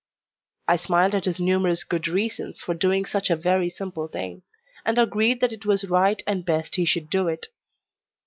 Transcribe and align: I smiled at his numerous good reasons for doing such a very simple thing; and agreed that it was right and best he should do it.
I 0.67 0.77
smiled 0.77 1.13
at 1.13 1.25
his 1.25 1.39
numerous 1.39 1.83
good 1.83 2.07
reasons 2.07 2.59
for 2.59 2.73
doing 2.73 3.05
such 3.05 3.29
a 3.29 3.35
very 3.35 3.69
simple 3.69 4.07
thing; 4.07 4.41
and 4.83 4.97
agreed 4.97 5.41
that 5.41 5.53
it 5.53 5.63
was 5.67 5.85
right 5.85 6.23
and 6.25 6.43
best 6.43 6.75
he 6.75 6.85
should 6.85 7.07
do 7.11 7.27
it. 7.27 7.49